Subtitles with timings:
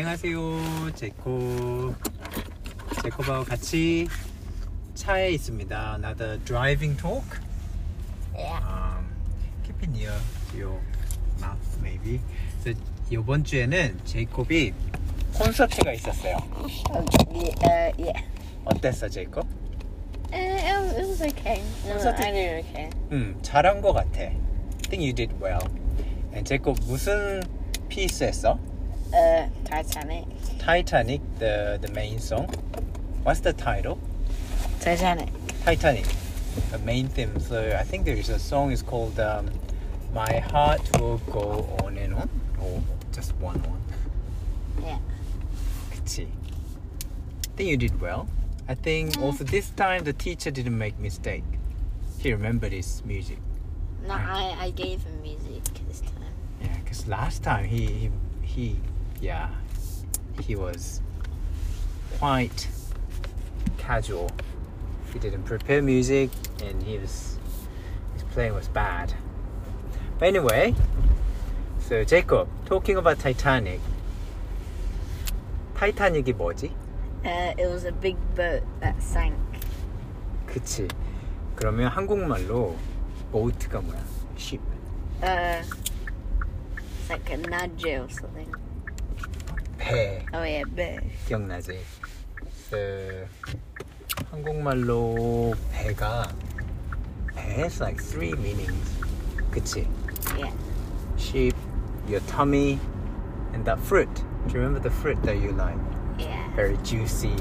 [0.00, 0.92] 안녕하세요.
[0.94, 1.94] 제코.
[3.02, 4.08] 제코바와 같이
[4.94, 5.96] 차에 있습니다.
[5.96, 7.28] Another driving talk.
[8.34, 8.64] Yeah.
[8.64, 9.04] Um,
[9.62, 10.16] keep it near
[10.56, 10.80] your
[11.38, 12.18] mouth, maybe.
[12.62, 14.72] 그래서 이번 주에는 제이콥이
[15.34, 16.36] 콘서트가 있었어요.
[16.88, 18.24] Um, yeah, uh, yeah.
[18.64, 19.46] 어땠어, 제이콥?
[20.32, 21.62] Uh, it, was, it was okay.
[21.86, 22.90] No, that I did okay.
[23.12, 24.20] 음, 잘한 것 같아.
[24.22, 24.34] I
[24.88, 25.68] think you did well.
[26.32, 27.42] And 제이콥 무슨
[27.90, 28.58] 피스 했어?
[29.12, 30.24] Uh, Titanic.
[30.58, 32.46] Titanic, the the main song.
[33.24, 33.98] What's the title?
[34.80, 35.28] Titanic.
[35.64, 36.06] Titanic,
[36.70, 37.38] the main theme.
[37.40, 39.50] So I think there is a song is called um,
[40.14, 42.28] "My Heart Will Go On and On,"
[42.60, 43.82] or just one one.
[44.82, 44.98] Yeah.
[45.90, 46.26] 그치.
[46.26, 48.28] I think you did well.
[48.68, 51.44] I think also this time the teacher didn't make mistake.
[52.18, 53.38] He remembered his music.
[54.06, 56.32] No, I, I gave him music this time.
[56.62, 58.10] Yeah, because last time he, he
[58.42, 58.76] he
[59.21, 59.49] yeah
[60.41, 61.01] he was
[62.19, 62.67] quite
[63.77, 64.29] casual.
[65.13, 66.29] He didn't prepare music
[66.63, 67.37] and he was
[68.13, 69.13] his playing was bad.
[70.19, 70.75] But anyway,
[71.79, 73.79] so Jacob talking about Titanic.
[75.75, 76.71] 타이타닉이 뭐지?
[77.25, 79.35] Uh, it was a big boat that sank.
[80.45, 80.87] 그치.
[81.55, 82.75] 그러면 한국말로
[83.31, 83.99] 보트가 뭐야?
[84.37, 84.61] ship.
[85.21, 85.61] Uh,
[86.77, 88.53] it's like a nudge or something.
[89.80, 90.24] 배.
[90.32, 91.00] Oh yeah, bear.
[91.26, 91.80] 기억나지?
[92.70, 93.26] 그
[94.30, 96.28] 한국말로 배가
[97.34, 99.00] 배 has like three meanings.
[99.50, 99.88] 그치?
[100.38, 100.52] Yeah.
[101.16, 101.56] Sheep,
[102.08, 102.78] your tummy,
[103.52, 104.12] and that fruit.
[104.46, 105.78] Do you remember the fruit that you like?
[106.18, 106.54] Yeah.
[106.54, 107.34] Very juicy.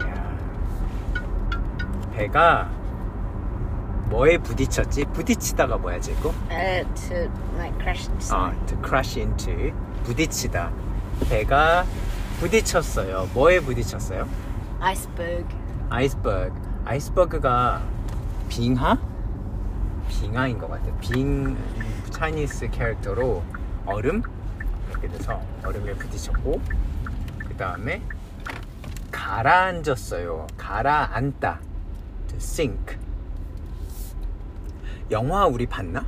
[0.00, 0.38] Yeah.
[2.14, 2.70] 배가
[4.10, 5.06] 뭐에 부딪혔지?
[5.06, 6.30] 부딪히다가 뭐야 지금?
[6.50, 9.72] Uh, to like crash into 아, to crash into
[10.04, 10.70] 부딪히다.
[11.28, 11.84] 배가
[12.40, 13.30] 부딪혔어요.
[13.32, 14.28] 뭐에 부딪혔어요?
[14.80, 15.46] Iceberg.
[15.90, 16.52] 아이스버그.
[16.84, 17.82] 아이스버그가
[18.48, 18.98] 빙하?
[20.08, 20.84] 빙하인 것 같아.
[20.98, 21.56] 빙
[22.10, 23.42] 차이니스 캐릭터로
[23.86, 24.22] 얼음
[24.90, 26.60] 이렇게 돼서 얼음에 부딪혔고
[27.38, 28.02] 그 다음에
[29.10, 30.46] 가라앉았어요.
[30.56, 31.60] 가라앉다.
[32.28, 32.96] To sink.
[35.10, 36.04] 영화 우리 봤나?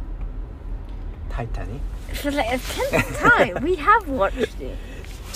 [1.31, 1.81] 타이타닉?
[2.11, 4.77] For like a tenth time, we have watched it.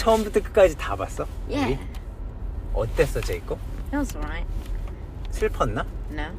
[0.01, 1.27] 처음부터 끝까지 다 봤어?
[1.47, 1.77] Yeah.
[1.77, 1.79] 우리?
[2.73, 3.59] 어땠어, 제이콥?
[3.93, 4.47] It was alright.
[5.31, 5.85] 슬펐나?
[6.11, 6.33] No.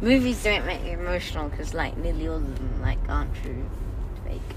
[0.00, 3.66] Movies don't make you emotional because like nearly all of them like aren't true,
[4.24, 4.54] fake.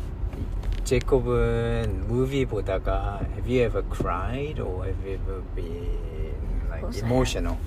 [0.84, 7.08] 제이콥은 무비 보다가 Have you ever cried or have you ever been like course I
[7.08, 7.12] have.
[7.12, 7.58] emotional?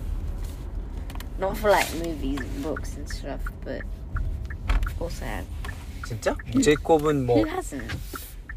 [1.40, 3.82] Not for like movies, books and stuff, but
[5.22, 5.46] I have.
[6.06, 6.36] 진짜?
[6.62, 7.42] 제이콥은 뭐?
[7.42, 7.90] Who hasn't?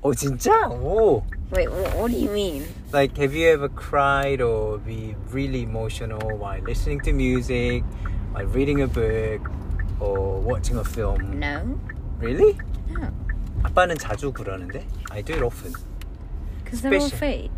[0.02, 0.68] 어 진짜?
[0.70, 1.24] 오!
[1.51, 2.65] Wait, what, what do you mean?
[2.93, 7.85] Like have you ever cried or be really emotional while listening to music,
[8.33, 9.51] while reading a book,
[10.01, 11.39] or watching a film?
[11.39, 11.79] No,
[12.19, 12.57] Really?
[12.89, 13.11] no,
[13.63, 14.85] 아빠는 자주 그러는데?
[15.11, 15.73] I do it often.
[16.65, 17.19] because they're all Special.
[17.19, 17.51] fake.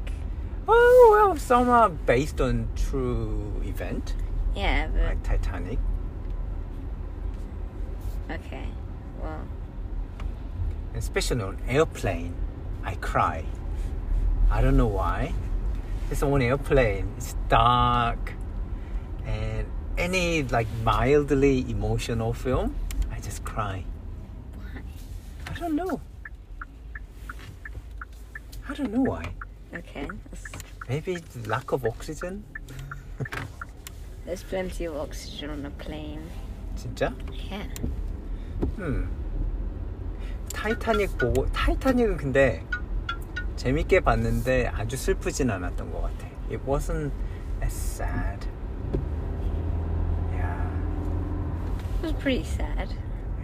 [0.66, 4.14] Oh well, some are based on true event,
[4.56, 5.78] Yeah, but like Titanic.
[8.30, 8.66] okay.
[9.22, 9.40] Well,
[10.96, 12.34] especially on airplane,
[12.84, 13.44] I cry.
[14.49, 15.33] I don't know why.
[16.11, 17.13] It's on airplane.
[17.17, 18.33] It's dark,
[19.25, 19.65] and
[19.97, 22.75] any like mildly emotional film,
[23.11, 23.83] I just cry.
[24.55, 24.81] Why?
[25.47, 26.01] I don't know.
[28.67, 29.25] I don't know why.
[29.73, 30.07] Okay.
[30.87, 32.43] Maybe lack of oxygen.
[34.25, 36.25] There's plenty of oxygen on a plane.
[36.75, 37.13] 진짜?
[37.49, 37.67] Yeah.
[38.75, 39.07] Hmm.
[40.53, 42.65] 타이타닉 보고 타이타닉은 근데
[43.63, 46.27] 재밌게 봤는데 아주 슬프진 않았던 것 같아.
[46.49, 47.11] It wasn't
[47.61, 48.47] as sad.
[50.31, 50.63] Yeah,
[51.99, 52.95] It was pretty sad.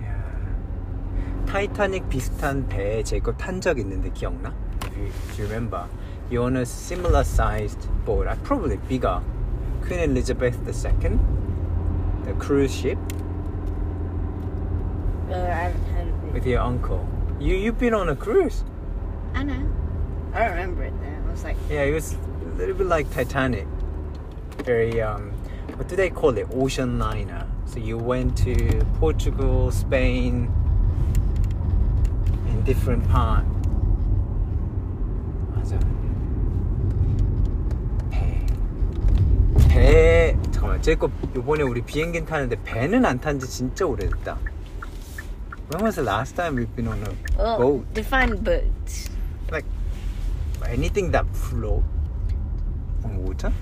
[0.01, 1.45] yeah.
[1.47, 4.53] 타이타닉 비슷한 배에 제거 탄적 있는데 기억나?
[4.85, 5.83] If you, if you remember,
[6.31, 9.19] you're on a similar sized boat, uh, probably bigger.
[9.85, 11.19] Queen Elizabeth II,
[12.23, 12.97] the cruise ship.
[15.29, 16.33] Uh, I haven't heard of it.
[16.33, 17.05] with your uncle.
[17.37, 18.63] You you've been on a cruise.
[19.35, 19.59] I know.
[20.34, 21.28] I don't remember it though.
[21.28, 23.66] I was like, Yeah, it was a little bit like Titanic.
[24.64, 25.32] Very um,
[25.76, 26.46] what do they call it?
[26.54, 27.46] Ocean liner.
[27.66, 28.54] So you went to
[28.98, 30.50] Portugal, Spain,
[32.48, 33.44] in different part.
[35.54, 35.78] 맞아.
[38.10, 38.46] 배.
[39.68, 40.36] 배.
[40.50, 44.36] 잠깐만, 제거 이번에 우리 비행기 타는데 배는 안 탄 지 진짜 오래됐다.
[45.72, 47.94] When was the last time we've been on a well, boat?
[47.94, 48.64] define boat.
[50.64, 51.82] Like anything that float
[53.04, 53.52] on water.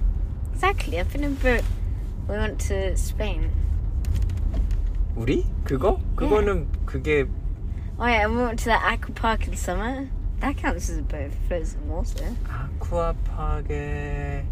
[0.53, 0.99] Exactly.
[0.99, 1.63] I've been in boat.
[2.29, 3.51] We went to Spain.
[5.17, 7.27] 우리 그거 그거는 그게
[7.99, 10.09] Oh yeah, and we went to that aqua park in summer.
[10.41, 12.37] That counts as a boat if it floats in water.
[12.49, 14.45] 아쿠아파크의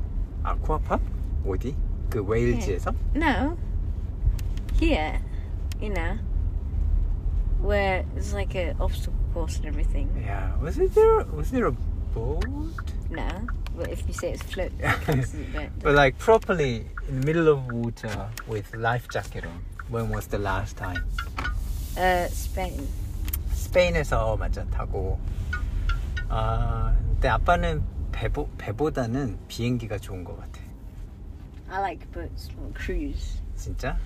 [0.42, 1.02] 아쿠아파크
[1.46, 1.76] 어디?
[2.10, 2.92] 그 웨일즈에서?
[3.14, 3.56] No.
[4.80, 5.20] Here,
[5.80, 6.18] you know,
[7.62, 10.10] where it's like a obstacle course and everything.
[10.20, 10.56] Yeah.
[10.60, 11.24] Was it there?
[11.34, 11.74] Was there a
[12.14, 12.44] boat?
[13.10, 13.28] No,
[13.76, 15.70] but if you say it's float, it counts as a boat.
[15.82, 19.64] But like properly in the middle of water with life jacket on.
[19.88, 21.04] When was the last time?
[21.96, 22.88] Uh, Spain.
[23.54, 25.18] 스페인에서 맞아 타고.
[26.28, 30.60] 아, 근데 아빠는 배보, 배보다는 비행기가 좋은 것 같아.
[31.70, 33.40] I like boats or cruise.
[33.56, 33.96] 진짜?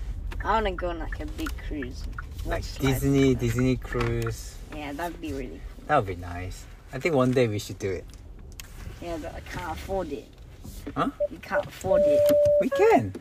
[0.43, 2.03] I want to go on like a big cruise.
[2.45, 3.01] Like Watch life.
[3.01, 4.55] Disney, Disney cruise.
[4.75, 5.85] Yeah, that'd be really cool.
[5.87, 6.65] That would be nice.
[6.95, 8.05] I think one day we should do it.
[9.01, 10.27] Yeah, but I can't afford it.
[10.95, 11.09] Huh?
[11.31, 12.21] You can't afford it.
[12.59, 13.13] We can.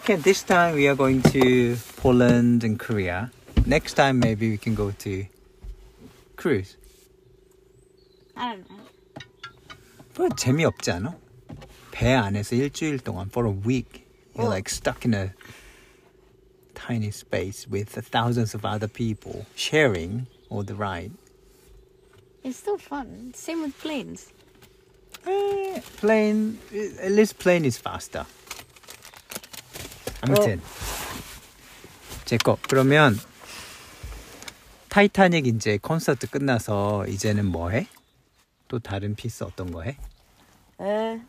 [0.00, 3.30] Okay, this time we are going to Poland and Korea.
[3.66, 5.26] Next time maybe we can go to
[6.36, 6.76] cruise.
[8.36, 8.84] I don't know.
[10.16, 11.16] 뭐 재미없지 않아?
[11.90, 14.04] 배 안에서 일주일 동안 for a week
[14.36, 14.50] you're 어.
[14.50, 15.32] like stuck in a
[16.74, 21.12] tiny space with thousands of other people sharing all the ride.
[22.43, 23.33] It's still fun.
[23.35, 24.31] Same with planes.
[25.27, 26.57] Eh, plane
[27.01, 28.25] at least plane is faster.
[30.21, 30.61] 아무튼
[32.25, 33.17] 제거 그러면
[34.89, 37.87] 타이타닉 이제 콘서트 끝나서 이제는 뭐 해?
[38.67, 39.97] 또 다른 피스 어떤 거 해?
[40.79, 41.19] Uh,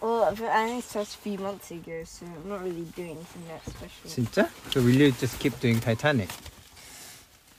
[0.00, 3.62] well, I only started a few months ago, so I'm not really doing anything that
[3.68, 4.08] special.
[4.08, 4.48] 진짜?
[4.72, 6.30] So will you just keep doing Titanic?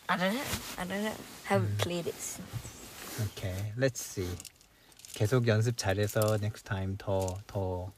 [0.09, 0.41] I don't know.
[0.77, 1.13] I don't know.
[1.45, 2.47] Haven't played it since.
[3.37, 4.29] Okay, let's see.
[5.13, 7.91] 계속 연습 잘해서 next time 더 더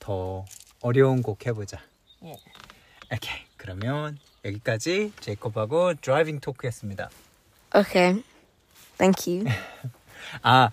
[0.00, 0.44] 더
[0.80, 1.78] 어려운 곡 해보자.
[2.20, 2.42] Yeah.
[3.12, 7.10] 오케이, 그러면 여기까지 제이콥하고 드라이빙 토크였습니다.
[7.74, 8.22] Okay.
[8.98, 9.46] Thank you.
[10.42, 10.70] 아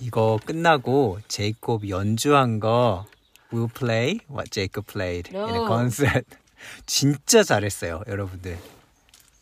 [0.00, 3.06] 이거 끝나고 제이콥 연주한 거
[3.50, 5.66] We'll play what Jacob played in a No.
[5.66, 6.26] concert.
[6.84, 8.58] 진짜 잘했어요, 여러분들.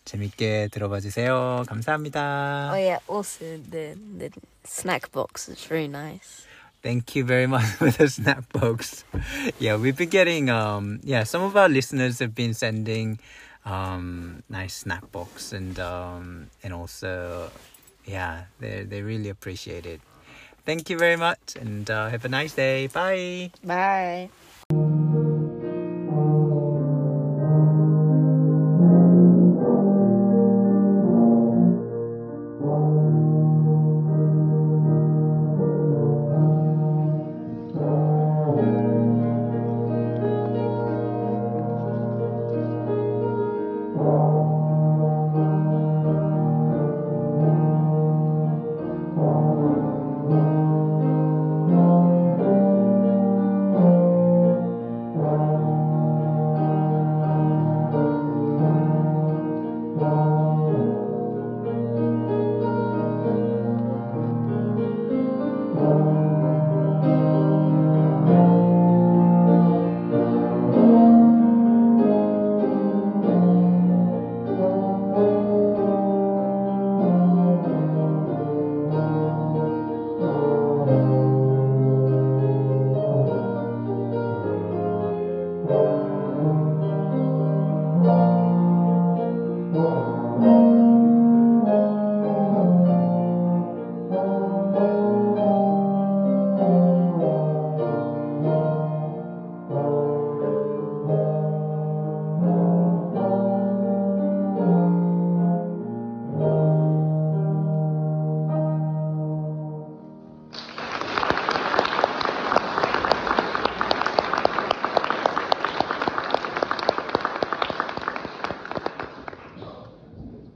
[0.06, 1.64] 재밌게 들어봐 주세요.
[1.68, 2.72] 감사합니다.
[2.74, 3.00] oh yeah.
[3.08, 4.30] Also, the the
[4.66, 6.46] snack box is very nice.
[6.82, 9.06] Thank you very much for the snack box.
[9.60, 13.20] Yeah, we've been getting um yeah, some of our listeners have been sending
[13.64, 17.52] um nice snack box and um and also
[18.06, 20.02] yeah, they they really appreciate it.
[20.66, 22.88] Thank you very much and uh, have a nice day.
[22.88, 23.52] Bye.
[23.64, 24.30] Bye.